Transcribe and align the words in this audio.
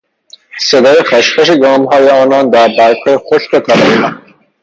صدای 0.59 1.03
خشخش 1.03 1.51
گامهای 1.51 2.09
آنان 2.09 2.49
در 2.49 2.67
برگهای 2.67 3.17
خشک 3.17 3.53
و 3.53 3.59
طلایی 3.59 3.97
رنگ 4.01 4.33